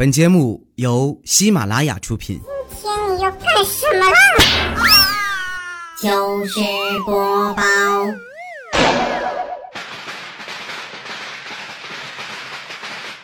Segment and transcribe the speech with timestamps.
[0.00, 2.40] 本节目由喜马拉雅出品。
[2.70, 4.16] 今天你要干什么啦？
[6.00, 6.54] 就是
[7.04, 7.62] 播报。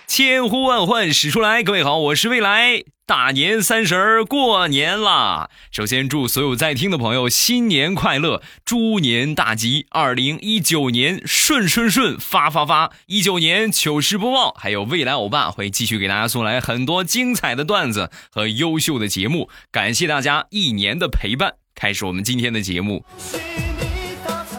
[0.07, 2.85] 千呼万唤始出来，各位好，我是未来。
[3.09, 5.49] 大年三十儿过年啦！
[5.71, 12.91] 首先祝所有在听的朋友新年快乐，猪年大吉，二零一九年顺顺顺发发发！
[13.07, 21.55] 一九年糗事播报，还有未来欧巴会继续给大家送来很多精彩的段子和优秀的节目，感谢大家一年的陪伴。
[21.77, 23.05] 开始我们今天的节目，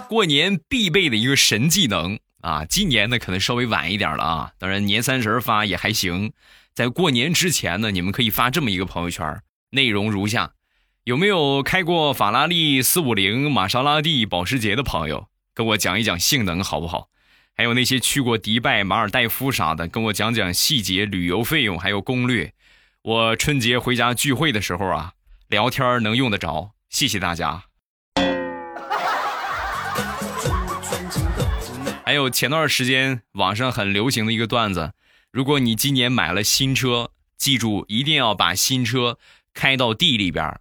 [0.08, 2.18] 过年必备的一个神技能。
[2.48, 6.32] 啊，今年呢可能稍微晚一点了啊，当然年三十发也还行。
[6.74, 10.54] 在过年之前呢，你们可以发这么一个朋友圈，内容如下：
[11.04, 17.10] 有没有开过法拉利四五零、玛莎拉蒂、保时捷的朋友，跟我讲一讲性能好不好？
[17.54, 22.54] 还有那些去过迪拜、马尔代夫啥的，跟我讲讲细节、旅游费用还有攻略。
[23.02, 25.12] 我春节回家聚会的时候啊，
[25.50, 26.72] 聊天能用得着。
[26.90, 27.64] 谢谢大家。
[32.08, 34.94] 还有前段时间网上很流行的一个段子，
[35.30, 39.18] 如果你今年买了新车，记住一定要把新车
[39.54, 40.58] 开到地里边，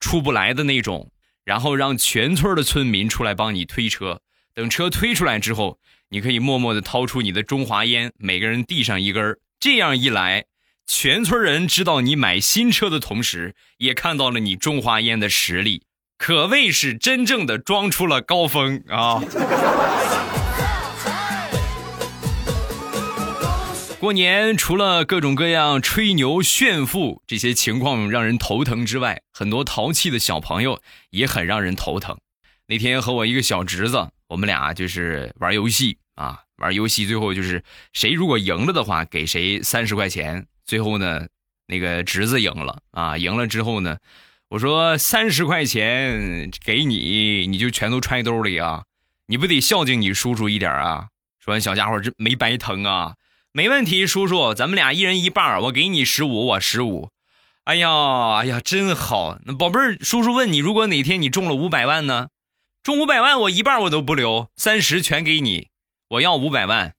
[0.00, 1.12] 出不来的那种，
[1.44, 4.22] 然后让全村的村民出来帮你推车。
[4.52, 10.46] 等车推出来之后，你可以默默的掏出你的中华烟，每个人递上一根这样一来，
[10.84, 15.84] 全村人知道你买新车的同时，也看到了你中华烟的实力，
[16.18, 19.22] 可谓是真正的装出了高峰啊！
[24.00, 32.16] 过年除了各种各样吹牛炫富这些情况让人头疼之外，很多淘气的小朋友也很让人头疼。
[32.68, 40.46] 那天和我一个小侄子，我们俩就是玩游戏啊，玩游戏最后就是谁如果赢了的话，给谁三十块钱。
[40.64, 41.26] 最后呢，
[41.66, 43.98] 那个侄子赢了啊，赢了之后呢，
[44.50, 48.84] 我说三十块钱给你，你就全都揣兜里啊，
[49.26, 51.08] 你不得孝敬你叔叔一点啊？
[51.40, 53.14] 说完，小家伙这没白疼啊。
[53.52, 57.08] 没问题，叔叔，咱们俩一人一半我给你十五，我十五。
[57.64, 59.38] 哎呀，哎呀，真好。
[59.58, 62.28] 宝贝儿，叔叔问你，如果哪天你中了五百万呢？
[62.82, 65.68] 中五百万，我一半我都不留，三十全给你。
[66.10, 66.94] 我要五百万。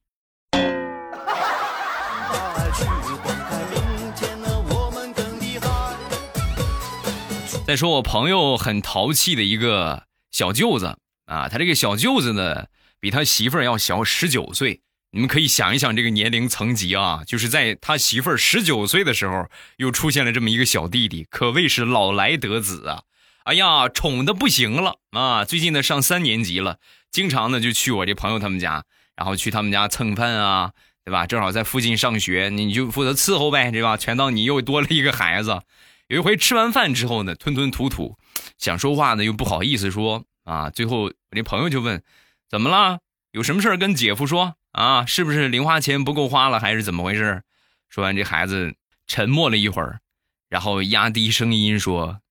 [7.66, 12.66] 再说我朋友很淘气的一个小舅子啊，他这个小舅子呢，
[13.00, 14.82] 比他媳妇儿要小十九岁。
[15.12, 19.48] 你们可以想一想这个年龄层级啊，就是在他媳妇儿十九岁的时候，
[19.78, 23.04] 又出现了这么一个小弟弟，可谓是老来得子啊！
[23.46, 25.44] 哎呀，宠的不行了啊！
[25.44, 26.78] 最近呢上三年级了，
[27.10, 28.84] 经常呢就去我这朋友他们家，
[29.16, 31.26] 然后去他们家蹭饭啊，对吧？
[31.26, 33.98] 正好在附近上学，你就负责伺候呗，对吧？
[33.98, 35.64] 全当你又多了一个孩子。
[36.08, 38.16] 有一回吃完饭之后呢，吞吞吐吐，
[38.60, 42.04] 想说话呢又不好意思说啊，最后我这朋友就问：
[42.48, 43.00] 怎么了？
[43.32, 44.54] 有什么事跟姐夫说？
[44.72, 47.42] 啊，是不是零花钱不够花了，还是怎么回事？
[47.90, 48.76] 说完，这孩子
[49.08, 50.00] 沉默了一会儿，
[50.48, 52.22] 然后压低声音说：“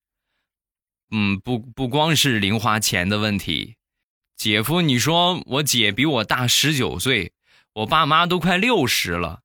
[1.11, 3.75] 嗯，不不光是零花钱的问题，
[4.37, 7.33] 姐夫，你说我姐比我大十九岁，
[7.73, 9.41] 我爸妈都快六十了，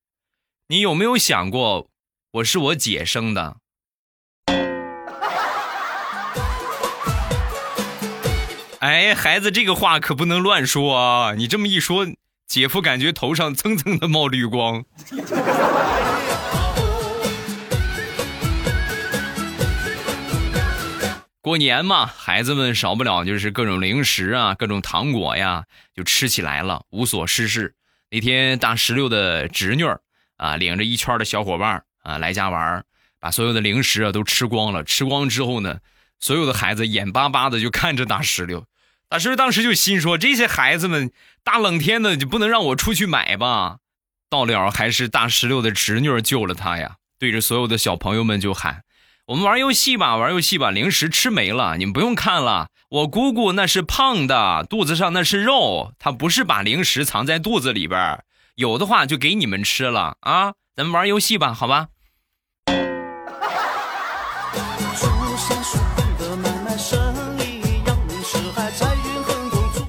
[0.68, 1.90] 你有没有想过，
[2.30, 3.56] 我是我姐生的？”
[8.78, 11.34] 哎，孩子，这个话可不能乱说啊！
[11.34, 12.06] 你这么一说。
[12.54, 14.84] 姐夫感觉头上蹭蹭的冒绿光。
[21.40, 25.64] 过年嘛，孩子们少不了就是各种零食啊，各种糖果呀，
[25.96, 27.74] 就吃起来了，无所事事。
[28.08, 30.00] 那天大石榴的侄女儿
[30.36, 32.84] 啊，领着一圈的小伙伴啊来家玩，
[33.18, 34.84] 把所有的零食啊都吃光了。
[34.84, 35.80] 吃光之后呢，
[36.20, 38.64] 所有的孩子眼巴巴的就看着大石榴。
[39.08, 41.12] 大石榴当时就心说：“这些孩子们
[41.44, 43.76] 大冷天的就不能让我出去买吧？”
[44.28, 46.96] 到了还是大石榴的侄女救了他呀！
[47.18, 48.82] 对着所有的小朋友们就喊
[49.28, 50.72] ：“我们玩游戏吧，玩游戏吧！
[50.72, 52.68] 零食吃没了，你们不用看了。
[52.90, 58.24] 我姑姑那是胖的，肚子上那是肉，她不是把零食藏在肚子里边
[58.56, 60.54] 有的话就给你们吃了啊！
[60.74, 61.88] 咱们玩游戏吧，好吧？”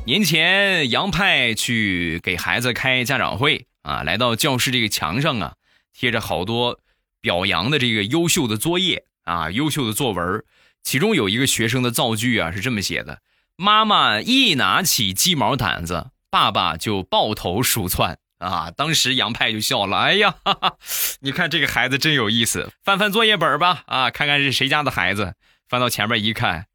[0.06, 5.56] 年前，杨派去给孩子开家长会啊，来到教室这个墙上啊，
[5.94, 6.80] 贴着好多
[7.22, 10.46] 表扬的这个优秀的作业啊，优秀的作文。
[10.84, 13.22] 其中有一个学生的造句啊，是这么写的
[13.58, 18.70] ：“妈妈一拿起鸡毛掸子，爸爸就抱头鼠窜。”啊！
[18.70, 20.78] 当时杨派就笑了，哎呀，哈哈，
[21.22, 25.34] 你看这个孩子真有意思，翻翻作业本吧，啊，看看是谁家的孩子。
[25.68, 26.68] 翻到前面一看，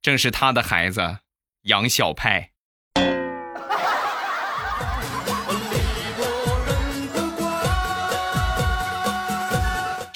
[0.00, 1.18] 正是他的孩子
[1.64, 2.52] 杨小派。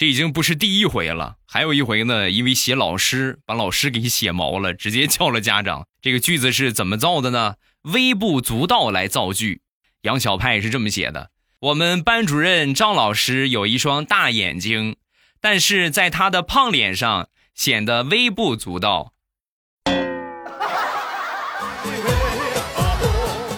[0.04, 5.86] 这已经不是第一回了，还有一回呢，因为写老师，把老师给写毛了，直接叫了家长。
[6.02, 7.54] 这个句子是怎么造的呢？
[7.84, 9.62] 微不足道来造句。
[10.02, 14.96] 杨小派是这么写的：我们班主任张老师有一双大眼睛，
[15.40, 19.14] 但是在他的胖脸上显得微不足道。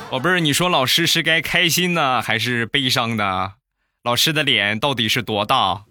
[0.08, 3.54] 宝贝儿，你说老师是该开心呢，还是悲伤呢？
[4.04, 5.86] 老师的脸到底是多大？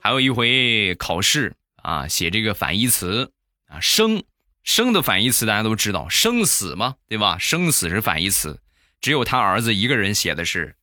[0.00, 3.32] 还有一回考试啊，写这个反义词
[3.68, 4.24] 啊，生
[4.62, 7.38] 生的反义词大家都知道，生死嘛，对吧？
[7.38, 8.60] 生死是反义词，
[9.00, 10.76] 只有他儿子一个人写的是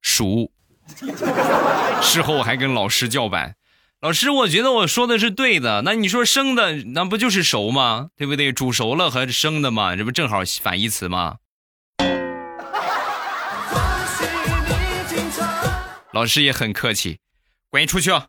[0.00, 0.50] 熟。
[2.02, 3.56] 事后还跟老师叫板，
[4.00, 5.82] 老师，我觉得我说的是对的。
[5.82, 8.08] 那你说生的，那不就是熟吗？
[8.16, 8.52] 对不对？
[8.52, 11.36] 煮熟了和生的嘛，这不正好反义词吗？
[16.16, 17.18] 老师也很客气，
[17.68, 18.26] 滚出去啊！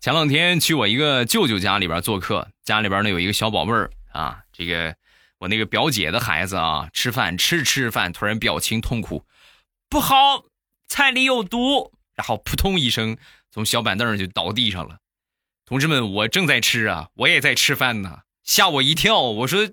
[0.00, 4.94] 前两天去我一个舅舅家里边做客，家里边呢有一个小宝贝儿啊，这个
[5.40, 9.24] 我那个表姐的孩子啊，吃饭吃吃饭，突然表情痛苦，
[9.88, 10.44] 不好，
[10.86, 13.16] 菜里有毒，然后扑通一声
[13.50, 14.98] 从小板凳上就倒地上了。
[15.66, 19.68] 同志们，我正在吃啊，我也在吃饭呢，吓我一跳，我说。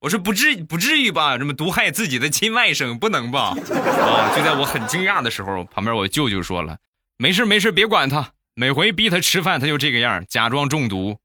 [0.00, 1.36] 我说不至不至于吧？
[1.36, 3.50] 这么毒害自己的亲外甥，不能吧？
[3.50, 4.34] 啊！
[4.34, 6.78] 就在我很惊讶的时候，旁边我舅舅说了
[7.18, 8.30] ：“没事没事，别管他。
[8.54, 11.18] 每回逼他吃饭，他就这个样，假装中毒。”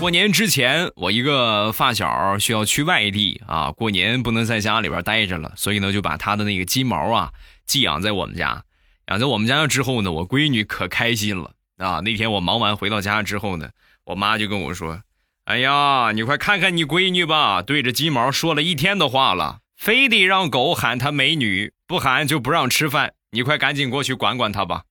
[0.00, 7.30] 过年之前，我一个发小需要去外地啊，过年不能在家里边待着了，所以呢，就把他的那个金毛啊
[7.66, 8.64] 寄养在我们家。
[9.10, 12.00] 养在我们家之后呢，我闺女可开心了啊！
[12.04, 13.70] 那天我忙完回到家之后呢，
[14.04, 15.02] 我妈就跟我说
[15.46, 23.14] ：“哎呀，你快看看你闺女吧，对着金毛说了一天的话了，非得让狗喊她美女，不喊就不让吃饭。
[23.32, 24.84] 你快赶紧过去管管她吧。”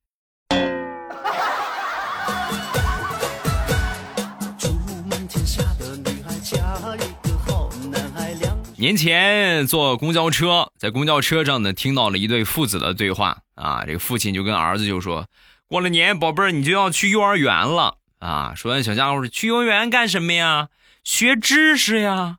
[8.75, 13.83] 年前坐公交车，在公交车上呢，听到了一对父子的对话啊。
[13.85, 15.27] 这个父亲就跟儿子就说
[15.67, 20.69] ：“过了年，宝贝儿，你就要去幼儿园了啊。”说完，小家伙说：“去幼儿园干什么呀？
[21.03, 22.37] 学知识呀？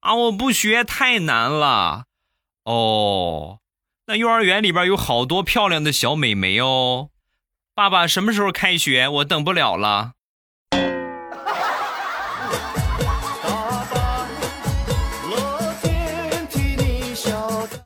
[0.00, 2.04] 啊，我不学太难了。
[2.64, 3.58] 哦，
[4.06, 7.10] 那幼儿园里边有好多漂亮的小美眉哦。
[7.74, 9.08] 爸爸，什么时候开学？
[9.08, 10.12] 我等不了了。”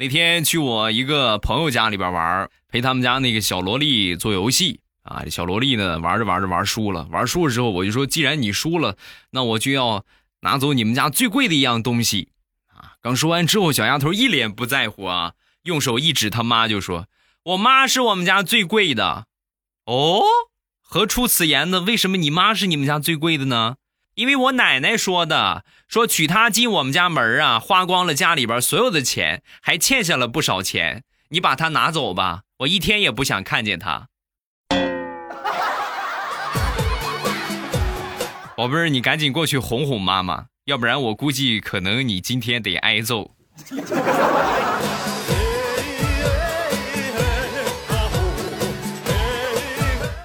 [0.06, 5.22] 那天去我一个朋友家里边玩，陪他们家那个小萝莉做游戏啊。
[5.24, 8.96] 这小萝莉呢，玩着玩着玩输了，玩输了之后，我就说，既然你输了，
[9.30, 10.04] 那我就要
[10.42, 12.28] 拿走你们家最贵的一样东西
[12.68, 12.94] 啊。
[13.02, 15.32] 刚说完之后，小丫头一脸不在乎啊，
[15.64, 17.08] 用手一指他妈就说
[17.42, 19.26] ：“我妈是我们家最贵的。”
[19.86, 20.22] 哦，
[20.82, 21.80] 何出此言呢？
[21.80, 23.74] 为什么你妈是你们家最贵的呢？
[24.14, 31.04] 因为我奶奶说的，说娶她进我们家门啊，花光了家里边所有的钱，还欠下了不少钱。
[31.28, 34.08] 你把她拿走吧，我一天也不想看见她。
[38.56, 43.36] 宝贝儿，你赶紧过去哄哄妈妈，要不然我估计可能你今天得挨揍。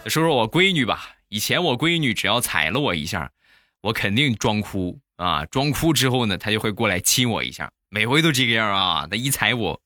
[0.07, 3.31] 说说我闺女吧，以前我闺女只要踩了我一下。
[3.83, 5.45] 我肯定装哭啊！
[5.45, 9.05] 装哭之后呢，他就会过来亲我一下，每回都这个样啊。
[9.05, 9.79] 他一踩我，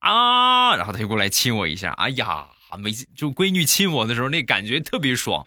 [0.00, 1.92] 啊，然后他就过来亲我一下。
[1.92, 2.46] 哎呀，
[2.78, 5.46] 每次就闺女亲我的时候，那感觉特别爽。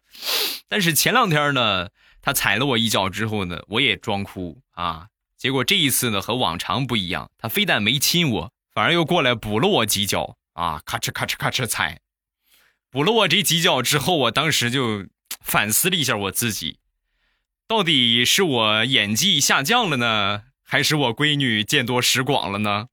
[0.67, 1.89] 但是前两天呢，
[2.23, 5.09] 他踩了我一脚之后呢，我也装哭啊。
[5.37, 11.99] 结果这一次呢，和往常不一样，他非但没亲我，反而又过来补了我几脚啊，咔哧咔哧咔哧踩。
[12.89, 15.05] 补了我这几脚之后，我当时就
[15.41, 16.79] 反思了一下我自己。
[17.67, 22.86] 到底是我演技下降了呢，还是我闺女见多识广了呢？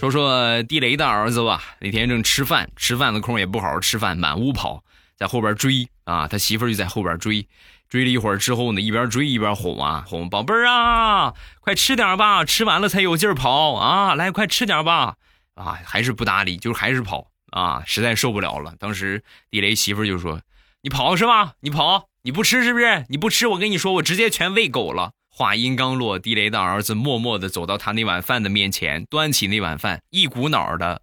[0.00, 4.82] 说说地雷的儿子吧，那天正吃饭，吃饭的空也不好好吃饭，满屋跑，
[5.18, 7.46] 在后边追啊，他媳妇就在后边追，
[7.90, 15.16] 追了一会儿之后呢，一边追一边哄啊哄，宝贝儿啊，快吃点吧，吃完了才有劲儿跑啊，来快吃点吧，
[15.58, 18.74] 啊，还是不搭理，就是还是跑啊，实在受不了了。
[18.78, 20.40] 当时地雷媳妇就说
[20.82, 21.54] ：“你跑是吧？
[21.60, 23.04] 你跑，你不吃是不是？
[23.08, 31.02] 你不吃，我跟你说，我直接全喂狗了。”话音刚落，地雷的儿子默默的走到他那碗饭的面前，端起那碗饭，一股脑的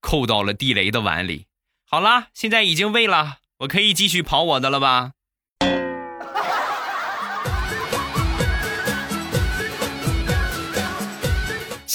[0.00, 1.46] 扣到了地雷的碗里。
[1.88, 5.12] 好了，现在已经喂了，我可以继续跑我的了吧？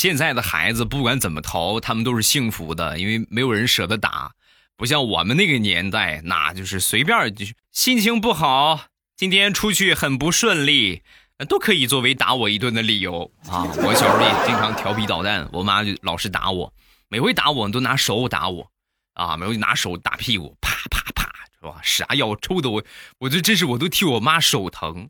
[0.01, 4.31] 现在的孩子不管怎么逃，他们都是幸福的，因为没有人舍得打，
[4.75, 11.03] 不像我们那个年代，那就是随便就是心情不好，今天出去很不顺利。
[11.47, 13.61] 都可以作为打我一顿的理由 啊！
[13.85, 16.73] 我小时候也经常调皮捣蛋，我妈就老是打我，
[17.07, 18.71] 每回打我都拿手打我，
[19.13, 21.79] 啊，每回拿手打屁股，啪啪啪，是吧？
[21.83, 22.83] 啥药抽的我，
[23.19, 25.09] 我就真是我都替我妈手疼。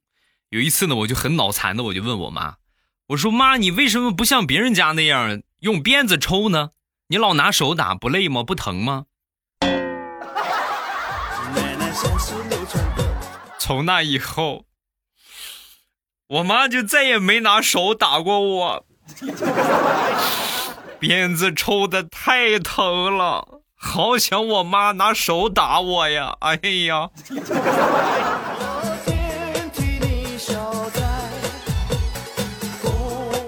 [0.49, 2.55] 有一次呢，我就很脑残的，我就问我妈，
[3.11, 6.69] 我说妈，你为什么不像别人家那样用鞭子抽呢？
[7.09, 8.41] 你老拿手打不累吗？
[8.41, 9.03] 不疼吗？
[13.59, 14.63] 从那以后。
[16.29, 18.85] 我妈就再也没拿手打过我，
[20.97, 26.37] 鞭子抽的太疼了，好想我妈拿手打我呀！
[26.39, 27.09] 哎呀，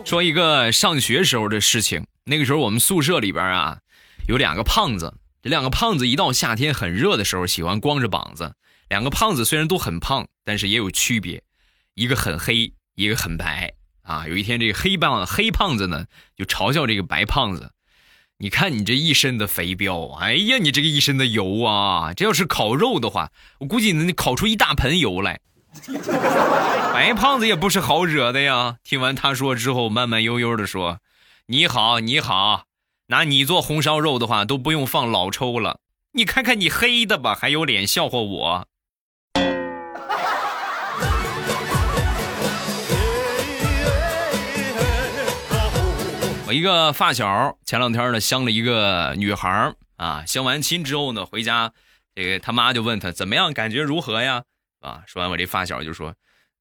[0.06, 3.80] 说一个上学时候的事情，那个时候我们宿舍里边啊，
[4.28, 8.54] 有两个胖子，这两个胖子一到夏天很热的时候，喜欢光着膀子。
[8.90, 11.42] 两个胖子虽然都很胖，但是也有区别。
[11.96, 14.28] 一个很黑，一个很白啊！
[14.28, 16.06] 有一天，这个黑胖黑胖子呢，
[16.36, 17.72] 就嘲笑这个白胖子
[18.38, 22.14] ：“你看你这一身的肥膘，哎呀，你这个一身的油啊！
[22.14, 25.40] 这要是烤肉的话，我估计能烤出一大盆油来。”
[26.94, 28.78] 白胖子也不是好惹的呀。
[28.84, 31.00] 听完他说之后，慢慢悠悠的说
[31.48, 32.66] ：“你好，你好，
[33.08, 35.80] 拿你做红烧肉的话，都不用放老抽了。
[36.14, 38.68] 你看看你黑的吧，还有脸笑话我？”
[46.46, 51.72] 我一个发小前两天呢相了一个女孩啊，相完亲之后呢回家，
[52.14, 54.44] 这个他妈就问他怎么样，感觉如何呀？
[54.84, 56.14] 啊，说完我这发小就说，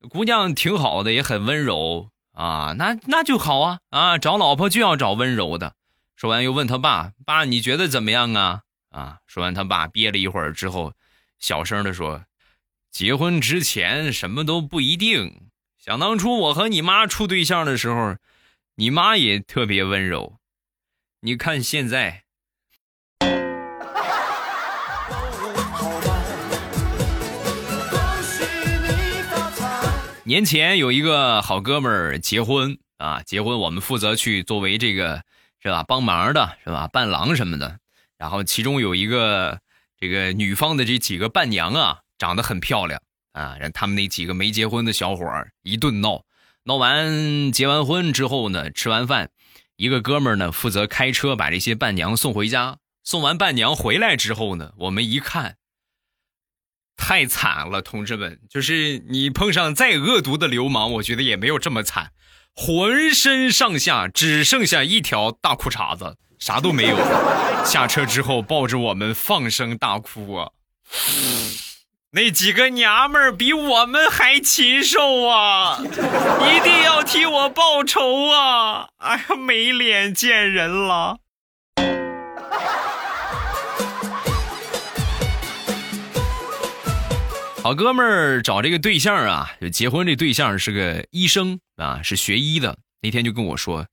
[0.08, 5.74] 姑娘挺好的，也很温柔啊，那那就好啊啊，找老婆就要找温柔的。
[6.16, 8.62] 说完又问他爸，爸你觉得怎么样啊？
[8.90, 10.94] 啊，说完他爸憋了一会儿之后，
[11.38, 12.24] 小声的说，
[12.90, 15.50] 结婚之前什么都不一定。
[15.78, 18.16] 想当初我和你妈处对象的时候。
[18.76, 20.38] 你妈也特别温柔，
[21.20, 22.24] 你看现在。
[30.32, 35.22] 年前有一个好哥们儿结婚啊，结婚我们负责去作为这个
[35.62, 37.78] 是吧帮忙的是吧伴郎什么的，
[38.16, 39.60] 然后其中有一个
[40.00, 46.22] 这个女方的这几个伴娘啊，长得很漂亮啊，让他们那几个没结婚的小伙儿一顿闹。
[46.64, 49.28] 闹完结完婚之后呢，吃完饭，
[49.76, 52.78] 一个哥们儿呢负责开车把这些伴娘送回家。
[53.04, 55.56] 送完伴娘回来之后呢，我们一看，
[57.04, 62.12] 太惨了，同志们，就是你碰上再恶毒的流氓，我觉得也没有这么惨，
[62.54, 66.96] 浑身上下只剩下一条大裤衩子，啥都没有。
[67.64, 70.50] 下车之后抱着我们放声大哭啊。
[72.12, 75.80] 那几个娘们儿比我们还禽兽啊！
[75.82, 78.90] 一定要替我报仇啊！
[78.98, 81.18] 哎呀，没脸见人了。
[87.72, 92.76] 好哥们儿找这个对象啊，就结婚这对象是个医生啊，是学医的。
[93.00, 93.86] 那天就跟我说：“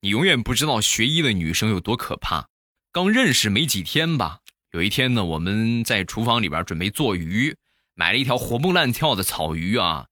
[0.00, 2.48] 你永远不知道学医的女生有多可怕。”
[2.90, 4.38] 刚认识没几天吧。
[4.72, 7.54] 有一天呢，我们在厨房里边准备做鱼，
[7.92, 10.06] 买了一条活蹦乱跳的草鱼啊。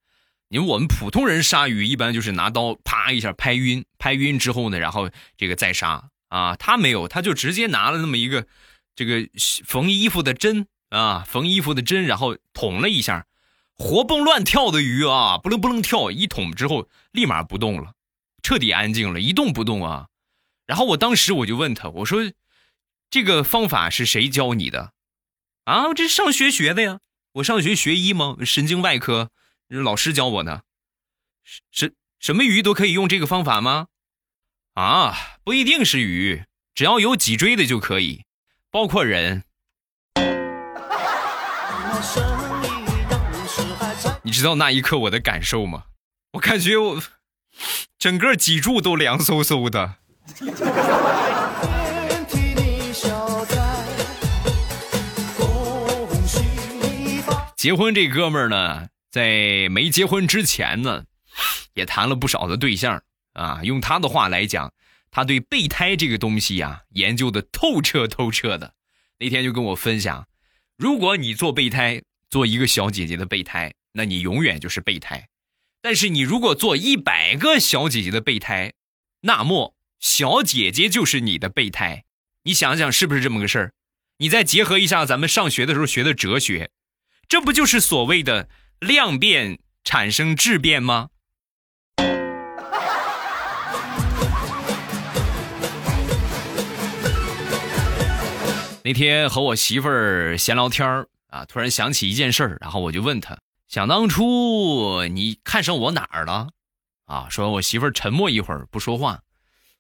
[0.51, 5.09] 因为我们普通人杀鱼一般就是拿刀啪一下拍晕，拍晕之后呢，然后
[5.39, 6.55] 这个再杀啊。
[6.57, 8.47] 他没有，他就直接拿了那么一个
[8.95, 9.27] 这个
[9.65, 13.27] 缝衣服的针啊，缝衣服的针，然后捅了一下，
[13.77, 17.95] 活蹦乱跳的鱼啊，不楞不楞跳，一捅之后立马不动了，
[18.43, 20.09] 彻底安静了，一动不动啊。
[20.67, 22.33] 然后我当时我就问他，我说。
[23.09, 24.93] 这个方法是谁教你的？
[25.63, 26.99] 啊，这上学学的呀。
[27.35, 28.37] 我上学学医吗？
[28.45, 29.31] 神经外科
[29.69, 30.65] 老师教我的。
[31.71, 33.87] 什什么鱼都可以用这个方法吗？
[34.75, 38.25] 啊，不一定是鱼，只要有脊椎的就可以，
[38.73, 39.45] 包括人。
[44.23, 45.85] 你知道那一刻我的感受吗？
[46.33, 47.03] 我感觉我
[47.99, 49.95] 整个脊柱都凉飕飕的。
[57.57, 61.05] 结婚这哥们儿呢，在没结婚之前呢，
[61.75, 63.61] 也谈了不少的对象啊。
[63.63, 64.73] 用他的话来讲，
[65.11, 68.75] 他对备胎这个东西呀，研究的透彻透彻的。
[69.19, 70.27] 那天就跟我分享，
[70.77, 75.27] 如果你做备胎，做一个小姐姐的备胎，那你永远就是备胎；
[75.81, 78.75] 但是你如果做一百个小姐姐的备胎，
[79.23, 82.05] 那么小姐姐就是你的备胎。
[82.43, 83.73] 你想想是不是这么个事儿？
[84.19, 86.71] 你再结合一下咱们上学的时候学的哲学。
[87.27, 91.09] 这不就是所谓的量变产生质变吗？
[98.87, 106.51] 那天和我媳妇儿闲聊天儿啊，突然想起一件事儿，然后我就问她：想当初你看上我哪儿了？
[107.07, 109.23] 啊，说我媳妇儿沉默一会儿不说话，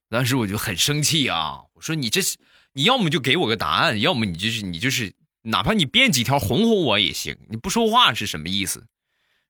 [0.08, 1.60] 当时我就很生气啊！
[1.74, 2.36] 我说你这是
[2.72, 5.14] 你要么就给我个答案，要么你就是你就是。
[5.42, 8.88] 哪怕你编几条哄哄我也行，你不说话是什么意思？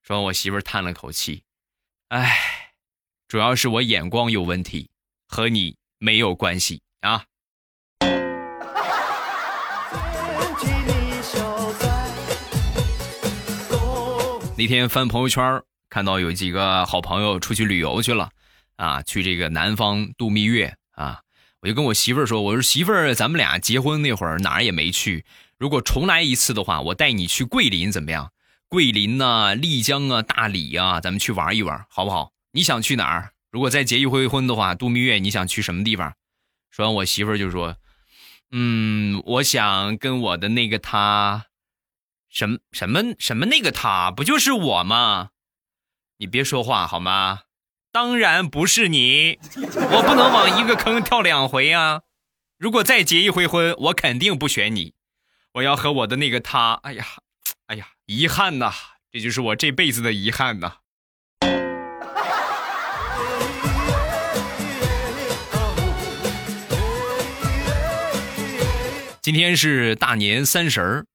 [0.03, 1.41] 说，我媳妇儿叹了口气，
[2.09, 2.75] 唉，
[3.27, 4.91] 主要是我眼光有问题，
[5.25, 7.25] 和你没有关系啊。
[14.57, 18.31] 那天翻朋友圈，看到有几个好朋友出去旅游去了，
[18.75, 21.21] 啊，去这个南方度蜜月啊，
[21.61, 25.25] 我就跟我媳妇儿说，我说媳妇儿，咱们俩结婚那会儿哪儿也没去。
[25.59, 28.31] 如果重来一次的话，我带你去桂林怎么样？
[28.67, 32.31] 桂林呐，丽江啊，大理啊，咱们去玩一玩，好不好？
[32.51, 33.33] 你想去哪儿？
[33.51, 36.15] 如果再结一回婚的话，度蜜月，你想去什么地方？
[36.71, 37.77] 说完，我媳妇儿就说
[38.49, 41.45] ：“嗯，我想跟我的那个他，
[42.29, 45.29] 什么什么什么那个他，不就是我吗？
[46.17, 47.41] 你别说话好吗？
[47.91, 52.01] 当然不是你，我不能往一个坑跳两回啊！
[52.57, 54.93] 如果再结一回婚，我肯定不选你。”
[55.53, 57.05] 我要和我的那个他，哎呀，
[57.65, 58.71] 哎呀，遗憾呐，
[59.11, 60.73] 这就是我这辈子的遗憾呐。
[69.21, 71.05] 今天是大年三十儿，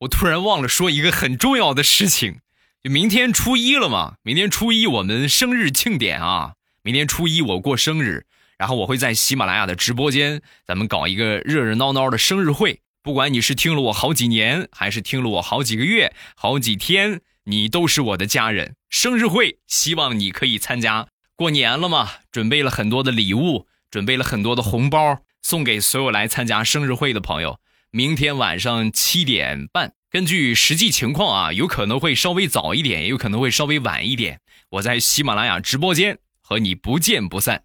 [0.00, 2.40] 我突然忘了说一个很重要的事情，
[2.82, 8.26] 就明天初一了嘛，明天初一我们生日庆典啊，明天初一我过生日，
[8.58, 12.80] 然后我会在喜马拉雅的直播间，咱们搞一个热热闹闹的生日会。
[13.02, 18.74] 不管你是听了我好几年，还是听了我好几个月、好几天，你都是我的家人。
[18.90, 21.08] 生日会，希望你可以参加。
[21.36, 27.60] 过年了嘛，准备了很多的礼物，准备了很多的红包，送给所有来参加生日会的朋友。
[27.96, 34.38] 明天晚上七点半，根据实际情况啊，有可能会稍微早一点，也有可能会稍微晚一点。
[34.68, 37.62] 我在喜马拉雅直播间和你不见不散。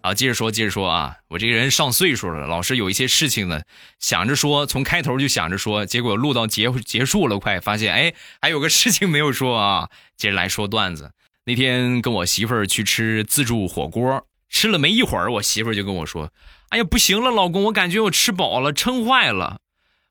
[0.00, 1.14] 啊，接着说，接着说啊！
[1.28, 3.60] 我这个人上岁数了，老是有一些事情呢，
[3.98, 9.90] 想着说，从开头就想着说，结果录到结结束了，快发现，哎，还有个事情没有说啊！
[10.16, 11.12] 接着来说段子。
[11.44, 16.30] 那天跟我媳妇儿去吃自助火锅，吃了没一会儿，我媳妇就跟我说
[16.68, 19.58] ：“哎呀，不行了，老公，我感觉我吃饱了，撑坏了。”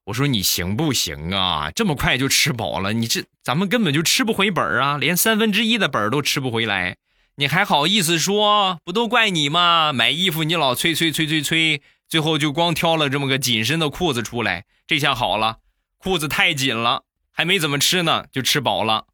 [0.05, 1.69] 我说：“你行不行啊？
[1.73, 2.91] 这么快就吃饱了？
[2.91, 6.97] 你这咱们根本就吃不回本啊，连三分之一的本都吃不回来。”
[7.37, 8.79] 你还好意思说？
[8.83, 9.93] 不都怪你吗？
[9.93, 14.65] 买衣服你老催催催催催，最后就光挑了这么个紧身的裤子出来。
[14.85, 15.59] 这下好了，
[15.97, 19.05] 裤子太紧了，还没怎么吃呢，就吃饱了。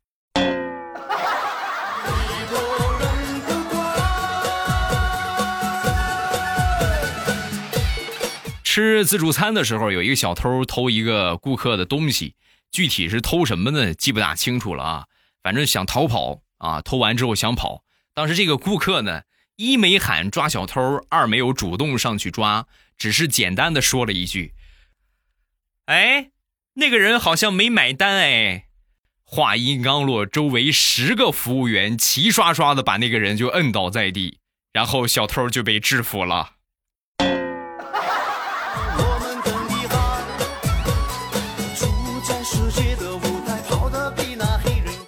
[8.78, 12.36] 吃自助餐的时候，有一个小偷偷一个顾客的东西，
[12.72, 13.92] 具体是偷什么呢？
[13.96, 15.06] 记不大清楚了啊。
[15.42, 17.84] 反正想逃跑啊，偷完之后想跑。
[18.13, 19.24] 当时这个顾客呢，
[19.56, 22.68] 一没喊抓小偷，二没有主动上去抓，
[23.00, 24.54] 只是简单的说了一句
[25.86, 26.30] ：“哎，
[26.76, 28.68] 那个人好像没买单。”哎，
[29.24, 34.38] 话音刚落，周围十个服务员齐刷刷的把那个人就摁倒在地，
[34.72, 36.57] 然后小偷就被制服了。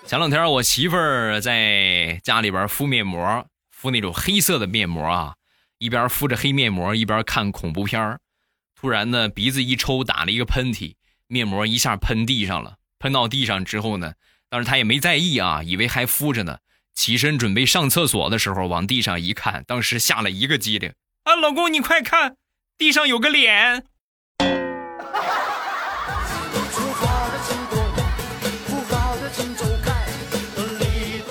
[0.09, 5.35] 前两天我媳妇儿在家里边敷面膜，敷那种黑色的面膜啊，
[5.77, 8.19] 一边敷着黑面膜一边看恐怖片儿。
[8.75, 10.95] 突然呢，鼻子一抽，打了一个喷嚏，
[11.27, 12.77] 面膜一下喷地上了。
[12.97, 14.13] 喷到地上之后呢，
[14.49, 16.57] 当时她也没在意啊，以为还敷着呢。
[16.95, 20.91] 起身准备上厕所的时候，往地上一看，当时吓了一个激灵
[21.25, 21.35] 啊！
[21.35, 22.35] 老公，你快看，
[22.79, 23.85] 地上有个脸。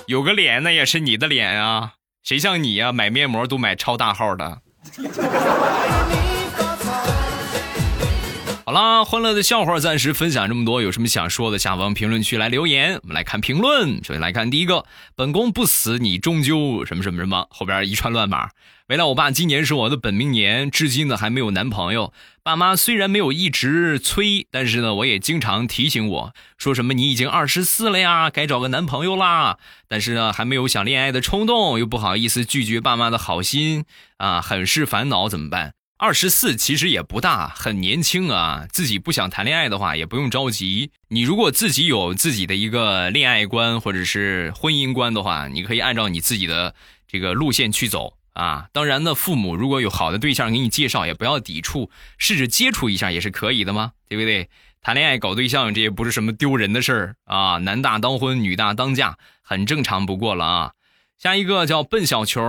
[0.08, 1.92] 有个脸那也是你的脸啊，
[2.22, 2.90] 谁像你呀？
[2.92, 4.62] 买面膜都买超大号的。
[8.68, 13.00] 好啦，欢乐的笑话暂时分享这么多，有什么想说的，下方评论区来留言。
[13.02, 14.85] 我们来看评论，首先来看第一个，
[15.16, 18.50] 本宫不死，你终究什么什么什么，后边一串乱码。
[18.88, 22.12] 未来我爸今年是我的本命年，至今呢还没有男朋友。
[22.42, 29.57] 爸妈虽然没有一直催，但是呢我也经常提醒我说什么你已经二十四了呀，该找个男朋友啦。
[29.88, 33.87] 但是呢还没有想恋爱的冲动，又不好意思拒绝爸妈的好心
[34.18, 35.72] 啊，很是烦恼，怎么办？
[36.00, 38.64] 二十四其实也不大，很年轻啊。
[38.70, 40.92] 自己不想谈恋爱的话，也不用着急。
[41.08, 46.72] 你如果自己有自己的一个恋爱观或者是婚姻观的话，你可以按照你自己的
[47.08, 48.68] 这个路线去走啊。
[48.72, 54.48] 当然呢，父母如果有好的对象给你介绍，也不要抵触，试着接触一下也是可以的嘛，对不对？
[54.80, 60.72] 谈恋爱搞对象这也不是什么丢人的事儿啊，男大当婚，女大当嫁，很正常不过了啊。
[61.18, 62.40] 下一个叫笨小球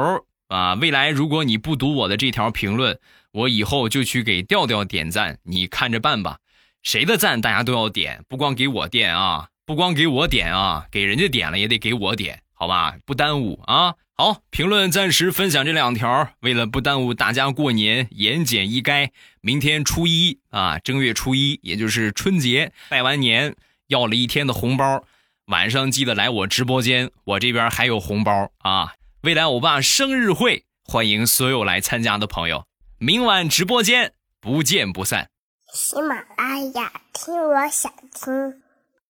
[0.50, 3.00] 啊，未来如果你不读我的这条评论。
[3.32, 6.40] 我以后就去给调调点赞，你看着办吧。
[6.82, 12.96] 谁的赞大家都要点，不光给我点啊，不光给我点啊，给人家点了也得给我点，好吧？
[13.06, 13.94] 不耽误啊。
[14.16, 19.12] 好，评论暂时分享这两条，为了不耽误大家过年，言简意赅。
[19.42, 23.56] 明天初一啊，正月初一，也就是春节，拜完年
[23.90, 25.04] 要了一天的红包，
[25.46, 28.94] 晚上记得来我直播间，我这边还有红包啊。
[29.22, 32.64] 未来欧巴生日会，欢迎所有来参加的朋友。
[33.00, 35.30] 明晚直播间不见不散。
[35.74, 38.64] 喜马拉雅，听我想听。